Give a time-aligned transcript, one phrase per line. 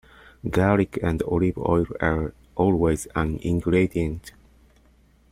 [0.49, 4.31] Garlic and olive oil are always an ingredient.